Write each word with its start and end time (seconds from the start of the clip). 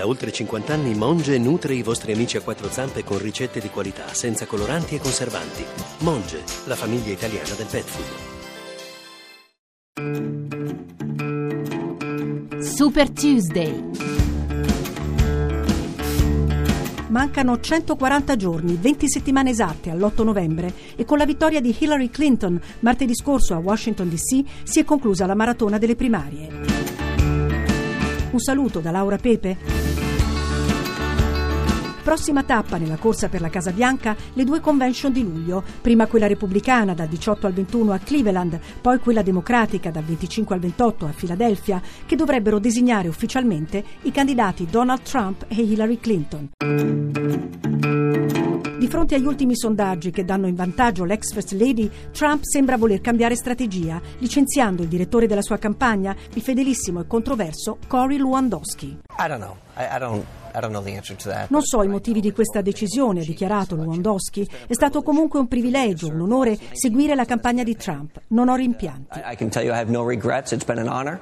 Da 0.00 0.06
oltre 0.06 0.32
50 0.32 0.72
anni 0.72 0.94
Monge 0.94 1.36
nutre 1.36 1.74
i 1.74 1.82
vostri 1.82 2.12
amici 2.12 2.38
a 2.38 2.40
quattro 2.40 2.70
zampe 2.70 3.04
con 3.04 3.18
ricette 3.18 3.60
di 3.60 3.68
qualità, 3.68 4.14
senza 4.14 4.46
coloranti 4.46 4.94
e 4.94 4.98
conservanti. 4.98 5.62
Monge, 5.98 6.42
la 6.64 6.74
famiglia 6.74 7.12
italiana 7.12 7.52
del 7.54 7.66
pet 7.66 7.84
food. 7.84 8.06
Super 12.62 13.10
Tuesday. 13.10 13.90
Mancano 17.08 17.60
140 17.60 18.36
giorni, 18.36 18.78
20 18.80 19.06
settimane 19.06 19.50
esatte 19.50 19.90
all'8 19.90 20.24
novembre 20.24 20.72
e 20.96 21.04
con 21.04 21.18
la 21.18 21.26
vittoria 21.26 21.60
di 21.60 21.76
Hillary 21.78 22.08
Clinton 22.08 22.58
martedì 22.78 23.14
scorso 23.14 23.52
a 23.52 23.58
Washington 23.58 24.08
DC 24.08 24.44
si 24.62 24.80
è 24.80 24.84
conclusa 24.84 25.26
la 25.26 25.34
maratona 25.34 25.76
delle 25.76 25.94
primarie. 25.94 26.48
Un 28.30 28.38
saluto 28.38 28.78
da 28.80 28.90
Laura 28.90 29.18
Pepe. 29.18 29.89
Prossima 32.10 32.42
tappa 32.42 32.76
nella 32.76 32.96
corsa 32.96 33.28
per 33.28 33.40
la 33.40 33.50
Casa 33.50 33.70
Bianca 33.70 34.16
le 34.32 34.42
due 34.42 34.58
convention 34.58 35.12
di 35.12 35.22
luglio, 35.22 35.62
prima 35.80 36.08
quella 36.08 36.26
repubblicana 36.26 36.92
dal 36.92 37.06
18 37.06 37.46
al 37.46 37.52
21 37.52 37.92
a 37.92 37.98
Cleveland, 37.98 38.58
poi 38.80 38.98
quella 38.98 39.22
democratica 39.22 39.92
dal 39.92 40.02
25 40.02 40.56
al 40.56 40.60
28 40.60 41.06
a 41.06 41.12
Filadelfia, 41.12 41.80
che 42.06 42.16
dovrebbero 42.16 42.58
designare 42.58 43.06
ufficialmente 43.06 43.84
i 44.02 44.10
candidati 44.10 44.66
Donald 44.68 45.02
Trump 45.02 45.44
e 45.46 45.62
Hillary 45.62 46.00
Clinton. 46.00 46.48
Di 48.76 48.88
fronte 48.88 49.14
agli 49.14 49.26
ultimi 49.26 49.54
sondaggi 49.54 50.10
che 50.10 50.24
danno 50.24 50.48
in 50.48 50.56
vantaggio 50.56 51.04
l'ex 51.04 51.32
First 51.32 51.52
Lady, 51.52 51.88
Trump 52.10 52.42
sembra 52.42 52.76
voler 52.76 53.00
cambiare 53.00 53.36
strategia, 53.36 54.00
licenziando 54.18 54.82
il 54.82 54.88
direttore 54.88 55.28
della 55.28 55.42
sua 55.42 55.58
campagna, 55.58 56.16
il 56.34 56.42
fedelissimo 56.42 57.02
e 57.02 57.06
controverso 57.06 57.78
Cory 57.86 58.16
Lewandowski. 58.16 58.98
I 59.22 59.28
don't 59.28 59.42
know. 59.42 59.56
I, 59.76 59.96
I 59.96 59.98
don't 59.98 60.24
non 61.48 61.62
so 61.62 61.82
i 61.82 61.88
motivi 61.88 62.20
di 62.20 62.32
questa 62.32 62.60
decisione, 62.60 63.20
ha 63.20 63.24
dichiarato 63.24 63.76
Lewandowski. 63.76 64.48
È 64.66 64.72
stato 64.72 65.02
comunque 65.02 65.38
un 65.38 65.46
privilegio, 65.46 66.08
un 66.08 66.20
onore 66.20 66.58
seguire 66.72 67.14
la 67.14 67.24
campagna 67.24 67.62
di 67.62 67.76
Trump. 67.76 68.20
Non 68.28 68.48
ho 68.48 68.54
rimpianti. 68.56 69.20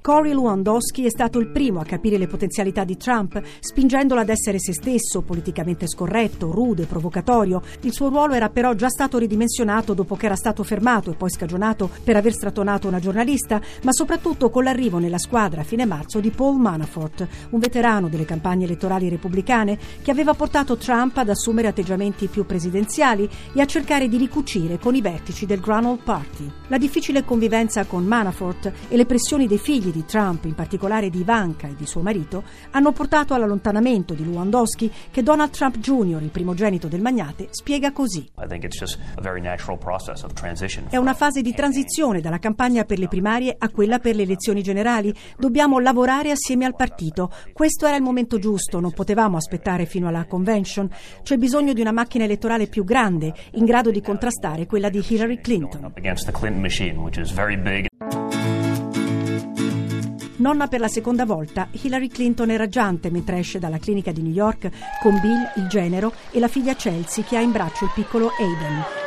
Cory 0.00 0.30
Lewandowski 0.30 1.04
è 1.04 1.10
stato 1.10 1.38
il 1.38 1.48
primo 1.48 1.80
a 1.80 1.84
capire 1.84 2.18
le 2.18 2.26
potenzialità 2.26 2.84
di 2.84 2.96
Trump, 2.96 3.42
spingendolo 3.60 4.20
ad 4.20 4.28
essere 4.28 4.58
se 4.58 4.72
stesso, 4.72 5.22
politicamente 5.22 5.88
scorretto, 5.88 6.50
rude, 6.52 6.86
provocatorio. 6.86 7.62
Il 7.80 7.92
suo 7.92 8.08
ruolo 8.08 8.34
era 8.34 8.48
però 8.48 8.74
già 8.74 8.88
stato 8.88 9.18
ridimensionato 9.18 9.94
dopo 9.94 10.16
che 10.16 10.26
era 10.26 10.36
stato 10.36 10.62
fermato 10.62 11.10
e 11.10 11.14
poi 11.14 11.30
scagionato 11.30 11.90
per 12.04 12.16
aver 12.16 12.32
strattonato 12.32 12.86
una 12.86 13.00
giornalista, 13.00 13.60
ma 13.82 13.92
soprattutto 13.92 14.50
con 14.50 14.64
l'arrivo 14.64 14.98
nella 14.98 15.18
squadra 15.18 15.62
a 15.62 15.64
fine 15.64 15.84
marzo 15.84 16.20
di 16.20 16.30
Paul 16.30 16.58
Manafort, 16.58 17.26
un 17.50 17.58
veterano 17.58 17.85
delle 17.86 18.24
campagne 18.24 18.64
elettorali 18.64 19.08
repubblicane 19.08 19.78
che 20.02 20.10
aveva 20.10 20.34
portato 20.34 20.76
Trump 20.76 21.16
ad 21.18 21.28
assumere 21.28 21.68
atteggiamenti 21.68 22.26
più 22.26 22.44
presidenziali 22.44 23.28
e 23.54 23.60
a 23.60 23.64
cercare 23.64 24.08
di 24.08 24.16
ricucire 24.16 24.80
con 24.80 24.96
i 24.96 25.00
vertici 25.00 25.46
del 25.46 25.60
Grand 25.60 25.86
Old 25.86 26.02
Party. 26.02 26.50
La 26.66 26.78
difficile 26.78 27.24
convivenza 27.24 27.84
con 27.84 28.04
Manafort 28.04 28.72
e 28.88 28.96
le 28.96 29.06
pressioni 29.06 29.46
dei 29.46 29.58
figli 29.58 29.92
di 29.92 30.04
Trump, 30.04 30.46
in 30.46 30.54
particolare 30.54 31.10
di 31.10 31.20
Ivanka 31.20 31.68
e 31.68 31.76
di 31.76 31.86
suo 31.86 32.02
marito, 32.02 32.42
hanno 32.72 32.90
portato 32.90 33.34
all'allontanamento 33.34 34.14
di 34.14 34.24
Lewandowski 34.24 34.90
che 35.12 35.22
Donald 35.22 35.50
Trump 35.50 35.78
Jr., 35.78 36.20
il 36.22 36.30
primogenito 36.30 36.88
del 36.88 37.00
magnate, 37.00 37.46
spiega 37.50 37.92
così. 37.92 38.28
È 40.88 40.96
una 40.96 41.14
fase 41.14 41.40
di 41.40 41.54
transizione 41.54 42.20
dalla 42.20 42.40
campagna 42.40 42.82
per 42.84 42.98
le 42.98 43.06
primarie 43.06 43.54
a 43.56 43.68
quella 43.68 44.00
per 44.00 44.16
le 44.16 44.22
elezioni 44.22 44.60
generali. 44.60 45.14
Dobbiamo 45.38 45.78
lavorare 45.78 46.32
assieme 46.32 46.64
al 46.64 46.74
partito. 46.74 47.30
Questo 47.52 47.75
era 47.84 47.96
il 47.96 48.02
momento 48.02 48.38
giusto, 48.38 48.80
non 48.80 48.92
potevamo 48.92 49.36
aspettare 49.36 49.84
fino 49.84 50.08
alla 50.08 50.24
convention. 50.24 50.88
C'è 51.22 51.36
bisogno 51.36 51.74
di 51.74 51.82
una 51.82 51.92
macchina 51.92 52.24
elettorale 52.24 52.68
più 52.68 52.84
grande, 52.84 53.34
in 53.52 53.66
grado 53.66 53.90
di 53.90 54.00
contrastare 54.00 54.66
quella 54.66 54.88
di 54.88 55.04
Hillary 55.06 55.40
Clinton. 55.40 55.92
Nonna 60.36 60.68
per 60.68 60.80
la 60.80 60.88
seconda 60.88 61.24
volta, 61.24 61.68
Hillary 61.72 62.08
Clinton 62.08 62.50
è 62.50 62.56
raggiante 62.56 63.10
mentre 63.10 63.38
esce 63.38 63.58
dalla 63.58 63.78
clinica 63.78 64.12
di 64.12 64.22
New 64.22 64.32
York 64.32 64.70
con 65.02 65.18
Bill, 65.20 65.50
il 65.56 65.66
genero, 65.66 66.12
e 66.30 66.38
la 66.38 66.48
figlia 66.48 66.74
Chelsea 66.74 67.24
che 67.24 67.36
ha 67.36 67.40
in 67.40 67.52
braccio 67.52 67.84
il 67.84 67.90
piccolo 67.94 68.30
Aiden. 68.38 69.05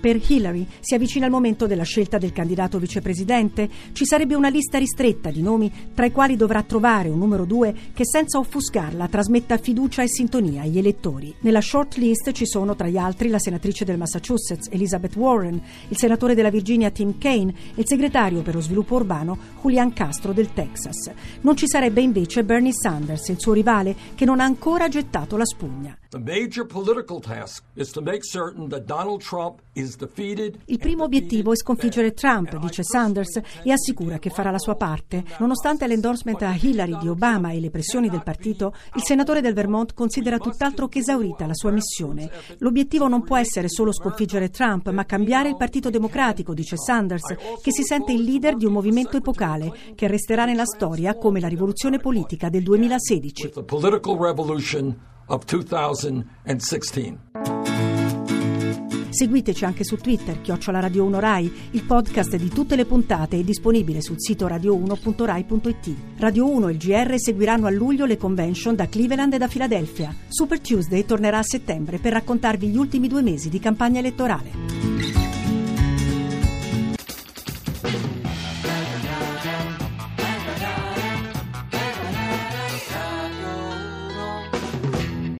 Per 0.00 0.20
Hillary 0.26 0.66
si 0.80 0.94
avvicina 0.94 1.26
il 1.26 1.32
momento 1.32 1.66
della 1.66 1.82
scelta 1.82 2.18
del 2.18 2.32
candidato 2.32 2.78
vicepresidente. 2.78 3.68
Ci 3.92 4.04
sarebbe 4.04 4.34
una 4.34 4.48
lista 4.48 4.78
ristretta 4.78 5.30
di 5.30 5.42
nomi 5.42 5.72
tra 5.94 6.06
i 6.06 6.12
quali 6.12 6.36
dovrà 6.36 6.62
trovare 6.62 7.08
un 7.08 7.18
numero 7.18 7.44
due 7.44 7.74
che 7.92 8.04
senza 8.06 8.38
offuscarla 8.38 9.08
trasmetta 9.08 9.58
fiducia 9.58 10.02
e 10.02 10.08
sintonia 10.08 10.62
agli 10.62 10.78
elettori. 10.78 11.34
Nella 11.40 11.60
short 11.60 11.96
list 11.96 12.32
ci 12.32 12.46
sono 12.46 12.76
tra 12.76 12.88
gli 12.88 12.96
altri 12.96 13.28
la 13.28 13.38
senatrice 13.38 13.84
del 13.84 13.98
Massachusetts 13.98 14.68
Elizabeth 14.70 15.16
Warren, 15.16 15.60
il 15.88 15.96
senatore 15.98 16.34
della 16.34 16.50
Virginia 16.50 16.90
Tim 16.90 17.18
Kaine 17.18 17.52
e 17.74 17.80
il 17.80 17.86
segretario 17.86 18.42
per 18.42 18.54
lo 18.54 18.60
sviluppo 18.60 18.94
urbano 18.94 19.36
Julian 19.60 19.92
Castro 19.92 20.32
del 20.32 20.52
Texas. 20.52 21.10
Non 21.40 21.56
ci 21.56 21.66
sarebbe 21.66 22.00
invece 22.00 22.44
Bernie 22.44 22.72
Sanders, 22.72 23.28
il 23.28 23.40
suo 23.40 23.52
rivale, 23.52 23.94
che 24.14 24.24
non 24.24 24.40
ha 24.40 24.44
ancora 24.44 24.88
gettato 24.88 25.36
la 25.36 25.44
spugna. 25.44 25.96
The 26.10 26.18
major 26.18 26.64
political 26.64 27.20
task 27.20 27.64
is 27.74 27.90
to 27.90 28.00
make 28.00 28.22
certain 28.22 28.68
that 28.68 28.84
Donald 28.84 29.20
Trump 29.20 29.60
il 30.66 30.78
primo 30.78 31.04
obiettivo 31.04 31.52
è 31.52 31.56
sconfiggere 31.56 32.12
Trump, 32.12 32.56
dice 32.58 32.82
Sanders, 32.82 33.40
e 33.62 33.72
assicura 33.72 34.18
che 34.18 34.30
farà 34.30 34.50
la 34.50 34.58
sua 34.58 34.74
parte. 34.74 35.24
Nonostante 35.38 35.86
l'endorsement 35.86 36.42
a 36.42 36.56
Hillary 36.58 36.98
di 36.98 37.08
Obama 37.08 37.50
e 37.50 37.60
le 37.60 37.70
pressioni 37.70 38.08
del 38.08 38.22
partito, 38.22 38.74
il 38.94 39.02
senatore 39.04 39.40
del 39.40 39.54
Vermont 39.54 39.94
considera 39.94 40.38
tutt'altro 40.38 40.88
che 40.88 40.98
esaurita 41.00 41.46
la 41.46 41.54
sua 41.54 41.70
missione. 41.70 42.30
L'obiettivo 42.58 43.08
non 43.08 43.22
può 43.22 43.36
essere 43.36 43.68
solo 43.68 43.92
sconfiggere 43.92 44.50
Trump, 44.50 44.90
ma 44.90 45.04
cambiare 45.04 45.48
il 45.48 45.56
Partito 45.56 45.90
Democratico, 45.90 46.54
dice 46.54 46.76
Sanders, 46.76 47.34
che 47.62 47.72
si 47.72 47.82
sente 47.82 48.12
il 48.12 48.22
leader 48.22 48.56
di 48.56 48.64
un 48.64 48.72
movimento 48.72 49.16
epocale 49.16 49.72
che 49.94 50.06
resterà 50.06 50.44
nella 50.44 50.64
storia 50.64 51.16
come 51.16 51.40
la 51.40 51.48
rivoluzione 51.48 51.98
politica 51.98 52.48
del 52.48 52.62
2016. 52.62 53.52
Seguiteci 59.10 59.64
anche 59.64 59.84
su 59.84 59.96
Twitter, 59.96 60.40
chiocciola 60.40 60.80
Radio 60.80 61.04
1 61.04 61.18
Rai. 61.18 61.52
Il 61.70 61.84
podcast 61.84 62.36
di 62.36 62.48
tutte 62.48 62.76
le 62.76 62.84
puntate 62.84 63.38
è 63.38 63.42
disponibile 63.42 64.02
sul 64.02 64.16
sito 64.18 64.46
radio1.rai.it. 64.46 65.94
Radio 66.18 66.50
1 66.50 66.68
e 66.68 66.72
il 66.72 66.78
GR 66.78 67.14
seguiranno 67.16 67.66
a 67.66 67.70
luglio 67.70 68.04
le 68.04 68.16
convention 68.16 68.74
da 68.74 68.88
Cleveland 68.88 69.32
e 69.32 69.38
da 69.38 69.48
Filadelfia. 69.48 70.14
Super 70.28 70.60
Tuesday 70.60 71.04
tornerà 71.04 71.38
a 71.38 71.42
settembre 71.42 71.98
per 71.98 72.12
raccontarvi 72.12 72.68
gli 72.68 72.76
ultimi 72.76 73.08
due 73.08 73.22
mesi 73.22 73.48
di 73.48 73.58
campagna 73.58 73.98
elettorale. 73.98 74.67